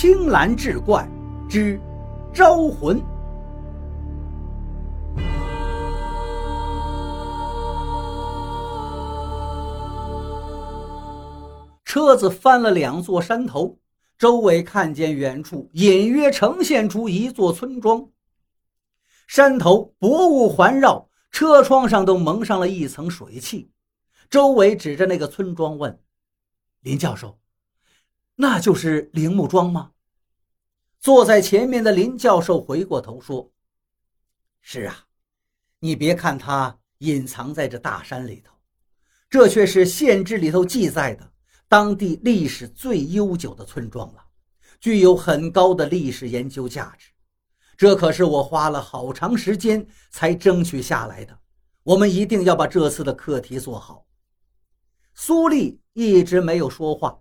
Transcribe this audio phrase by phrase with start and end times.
[0.00, 1.06] 青蓝志怪
[1.46, 1.78] 之
[2.32, 2.98] 招魂。
[11.84, 13.78] 车子翻了两座山头，
[14.16, 18.08] 周围看见远处隐约呈现出一座村庄。
[19.28, 23.70] 山头薄雾环绕，车窗上都蒙上了一层水汽。
[24.30, 26.00] 周围指着那个村庄问
[26.80, 27.38] ：“林教授，
[28.40, 29.90] 那就是铃木庄吗？”
[30.98, 33.52] 坐在前面的林教授回过头说
[34.62, 35.04] ：“是啊，
[35.78, 38.54] 你别看它隐藏在这大山里头，
[39.28, 41.30] 这却是县志里头记载的。”
[41.68, 44.24] 当地历史最悠久的村庄了，
[44.80, 47.10] 具有很高的历史研究价值。
[47.76, 51.38] 这可是我花了好长时间才争取下来的。
[51.82, 54.04] 我们一定要把这次的课题做好。
[55.14, 57.16] 苏丽一直没有说话，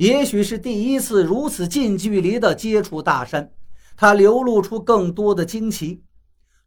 [0.00, 3.52] 也许是第一次如此近距离地接触大山，
[3.94, 6.02] 她流露出更多的惊奇。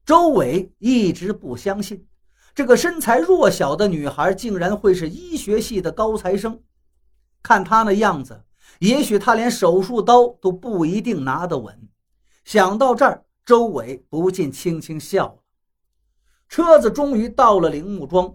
[0.06, 2.06] 周伟一直不相信，
[2.54, 6.62] 这个身材弱小的女孩竟然会是医学系的高材生。
[7.42, 8.40] 看他那样子，
[8.78, 11.76] 也许他连手术刀都不一定拿得稳。
[12.46, 15.40] 想到这儿，周伟不禁轻轻笑了。
[16.48, 18.32] 车子终于到了铃木庄，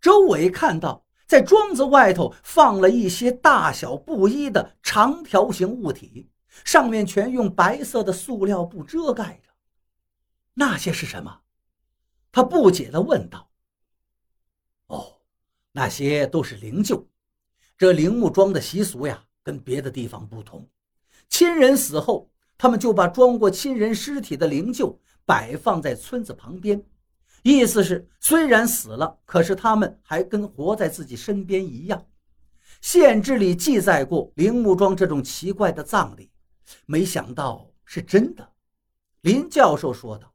[0.00, 6.30] 周伟看到在庄子外头放了一些大小不一的长条形物体，
[6.64, 9.50] 上面全用白色的塑料布遮盖着。
[10.54, 11.40] 那些是什么？
[12.30, 13.50] 他不解地问道。
[14.86, 15.20] “哦，
[15.72, 17.04] 那些都是灵柩。”
[17.76, 20.66] 这陵木庄的习俗呀，跟别的地方不同。
[21.28, 26.82] 亲人死后，他们就把装过亲人尸体的灵柩摆放在村子旁边，
[27.46, 32.04] 意思是虽然死了，可是他们还跟活在自己身边一样。
[32.80, 36.28] 县志里记载过铃木庄这种奇怪的葬礼，
[36.86, 38.48] 没想到是真的。
[39.20, 40.34] 林教授说道。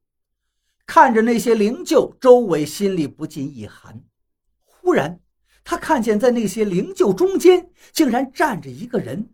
[0.85, 4.01] 看着那些灵柩，周伟心里不禁一寒。
[4.65, 5.19] 忽然。
[5.65, 9.29] 他看见，在那些灵柩中间，竟然站着一个人，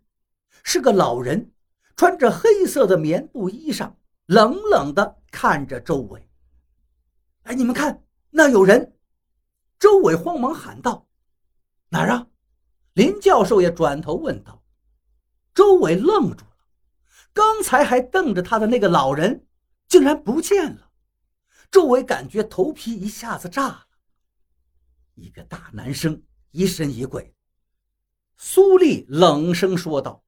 [0.64, 1.52] 是个老人，
[1.96, 3.92] 穿着黑色的棉布衣裳，
[4.26, 6.27] 冷冷地看着周围。
[7.48, 8.94] 哎，你们看，那有人！
[9.78, 11.08] 周伟慌忙喊道
[11.88, 12.26] ：“哪儿啊？”
[12.92, 14.62] 林教授也转头问道。
[15.54, 16.56] 周伟愣住了，
[17.32, 19.46] 刚才还瞪着他的那个老人，
[19.88, 20.90] 竟然不见了。
[21.70, 23.86] 周伟感觉头皮一下子炸了。
[25.14, 27.34] 一个大男生，疑神疑鬼。
[28.36, 30.22] 苏丽冷声说道：“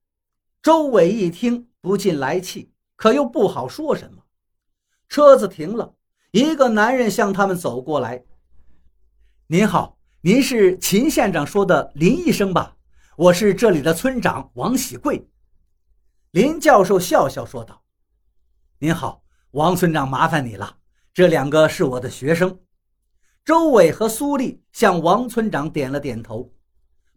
[0.63, 4.23] 周伟一听不禁来气，可又不好说什么。”
[5.07, 5.95] 车子停了，
[6.31, 8.23] 一个男人向他们走过来
[9.47, 12.77] ：“您好，您是秦县长说的林医生吧？
[13.17, 15.27] 我是这里的村长王喜贵。”
[16.31, 17.83] 林教授笑笑说道
[18.79, 19.21] ：“您好，
[19.51, 20.77] 王村长，麻烦你了。
[21.13, 22.57] 这两个是我的学生。”
[23.43, 26.49] 周伟和苏丽向王村长点了点头。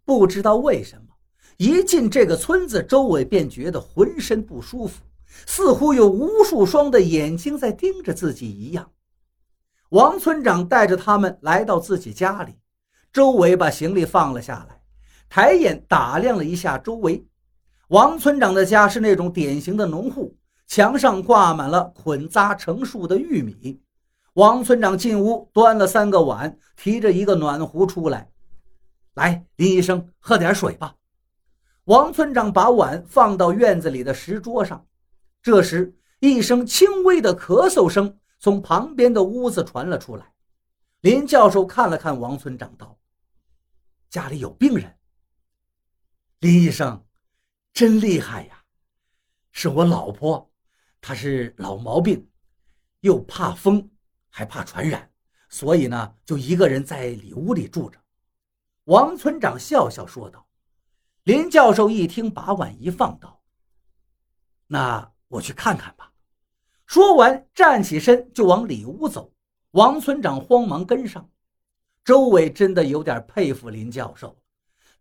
[0.04, 1.14] 不知道为什么，
[1.58, 5.04] 一进这个村子，周伟便觉得浑身不舒服，
[5.46, 8.90] 似乎有无数双的眼睛在盯着自己一样。
[9.94, 12.56] 王村长带着他们来到自己家里，
[13.12, 14.80] 周伟把行李放了下来，
[15.28, 17.24] 抬眼打量了一下周围。
[17.90, 23.80] 王村长的家是那种典型的农户，墙上挂满了捆扎成束的玉米。
[24.32, 28.28] 王村长进屋，端了三个碗，提着一个暖壶出来。
[29.14, 30.96] 来，林医生，喝点水吧。
[31.84, 34.84] 王村长把碗放到院子里的石桌上。
[35.40, 40.34] 这时，一声轻微的咳嗽声从旁边的屋子传了出来。
[41.00, 42.98] 林教授看了看王村长，道
[44.10, 44.98] ：“家里有病人。”
[46.40, 47.02] 林医生，
[47.72, 48.62] 真厉害呀！
[49.50, 50.52] 是我老婆，
[51.00, 52.28] 她是老毛病，
[53.00, 53.90] 又怕风。
[54.28, 55.10] 还怕传染，
[55.48, 57.98] 所以呢，就一个人在里屋里住着。
[58.84, 60.46] 王村长笑笑说道。
[61.22, 63.42] 林教授一听，把碗一放，道
[64.68, 66.12] ：“那我去看看吧。”
[66.86, 69.32] 说完，站起身就往里屋走。
[69.72, 71.28] 王村长慌忙跟上。
[72.04, 74.36] 周伟真的有点佩服林教授，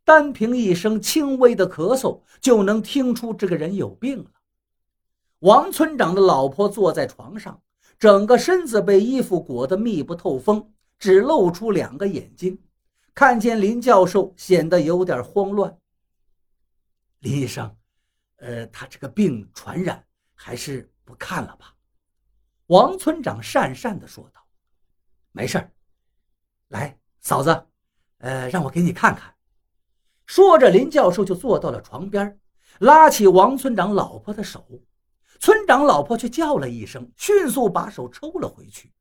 [0.03, 4.31] 单凭一声轻微的咳嗽，就能听出这个人有病了。
[5.39, 7.61] 王村长的老婆坐在床上。
[7.99, 12.59] 整个身子被衣服裹得密不透风，只露出两个眼睛。
[13.13, 15.77] 看见林教授，显得有点慌乱。
[17.19, 17.73] 林医生，
[18.37, 20.03] 呃，他这个病传染，
[20.33, 21.73] 还是不看了吧？
[22.67, 24.41] 王村长讪讪地说道
[25.33, 25.69] ：“没事，
[26.69, 27.67] 来，嫂子，
[28.19, 29.33] 呃，让我给你看看。”
[30.25, 32.39] 说着，林教授就坐到了床边，
[32.79, 34.65] 拉起王村长老婆的手，
[35.39, 38.91] 村长老婆却叫了一声，迅速把手抽了回去。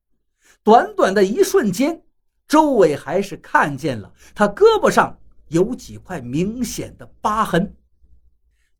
[0.64, 2.04] 短短的一瞬间，
[2.48, 5.16] 周伟还是看见了他胳膊上
[5.48, 7.74] 有几块明显的疤痕。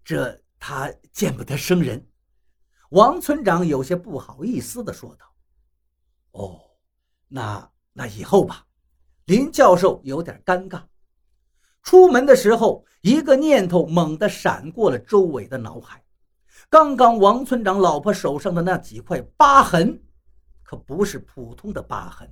[0.04, 2.04] 这他见不得生人。
[2.92, 5.24] 王村长有些不好意思地说道
[6.32, 6.60] ：“哦，
[7.26, 8.66] 那那以后吧。”
[9.26, 10.82] 林教授有点尴尬。
[11.82, 16.04] 出门的时候，一个念头猛地闪过了周伟的脑海：
[16.68, 19.98] 刚刚王村长老婆手上的那几块疤痕。
[20.62, 22.30] 可不是普通的疤痕，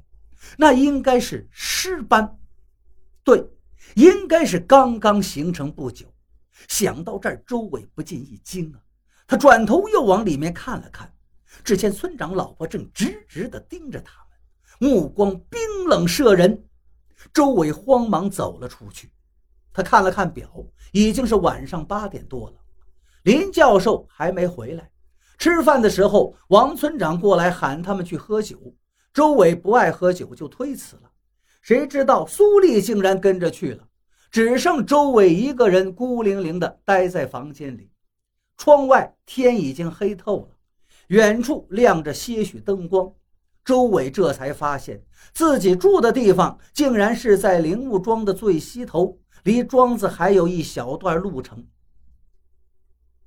[0.59, 2.39] 那应该是尸斑。
[3.25, 3.43] 对，
[3.97, 6.07] 应该是刚刚形成不久。
[6.69, 8.81] 想到这儿，周伟不禁一惊啊！
[9.31, 11.09] 他转头又往里面看了看，
[11.63, 16.65] 只见村长老婆正直直地盯着他们，目光冰冷摄人。
[17.33, 19.09] 周伟慌忙走了出去，
[19.73, 20.51] 他看了看表，
[20.91, 22.57] 已经是晚上八点多了。
[23.23, 24.91] 林教授还没回来。
[25.39, 28.59] 吃饭的时候，王村长过来喊他们去喝酒。
[29.15, 31.03] 周伟不爱喝酒，就推辞了。
[31.63, 33.87] 谁知道苏丽竟然跟着去了，
[34.29, 37.89] 只剩周伟一个人孤零零地待在房间里。
[38.61, 40.49] 窗外天已经黑透了，
[41.07, 43.11] 远处亮着些许灯光。
[43.65, 45.03] 周伟这才发现
[45.33, 51.67] 自己住的地方竟然是在灵雾庄的最西头，离庄子还有一小段路程。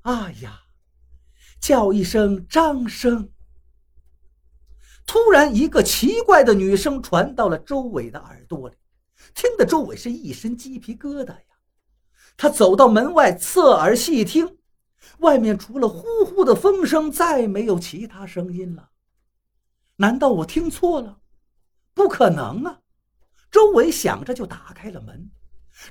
[0.04, 0.60] 哎呀！
[1.60, 3.32] 叫一声张生，
[5.04, 8.76] 突然一个奇怪的女声传到了周伟的耳朵里，
[9.34, 11.42] 听得周伟是一身鸡皮疙瘩呀。
[12.38, 14.58] 他走到门外，侧耳细听，
[15.20, 18.90] 外面除了呼呼的风声，再没有其他声音了。
[19.96, 21.20] 难道我听错了？
[21.94, 22.80] 不可能啊！
[23.52, 25.30] 周伟想着就打开了门，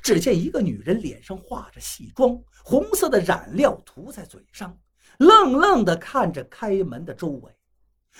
[0.03, 4.77] 只见一个女人脸上画着细妆，红色的染料涂在嘴上。
[5.19, 7.53] 愣愣地看着开门的周伟，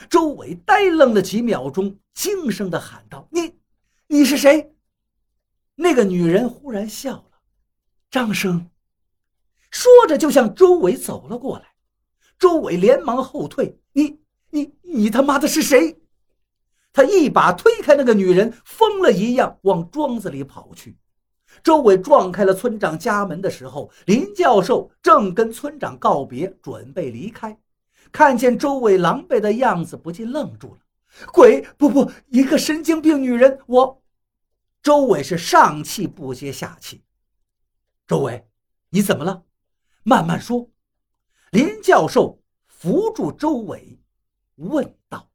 [0.09, 3.59] 周伟呆愣了几秒钟，轻声地喊道：“你，
[4.07, 4.77] 你是谁？”
[5.75, 7.41] 那个女人忽然笑了，
[8.11, 8.71] 张生，
[9.73, 11.65] 说着就向周伟走了过来。
[12.39, 14.21] 周伟连忙后退：“你，
[14.51, 15.99] 你，你他妈的是谁？”
[16.93, 20.99] 他一把推开那个女人，疯了一样往庄子里跑去。
[21.63, 27.59] 周伟撞开了村长家门的时候，林教授正跟村长告别，准备离开。
[28.11, 30.81] 看见周伟狼狈的样子，不禁愣住了。
[31.33, 33.59] 鬼不不，一个神经病女人！
[33.67, 34.03] 我，
[34.83, 37.03] 周伟是上气不接下气。
[38.07, 38.47] 周伟，
[38.91, 39.43] 你怎么了？
[40.03, 40.71] 慢慢说。
[41.51, 44.01] 林教授扶住周伟，
[44.57, 45.32] 问道。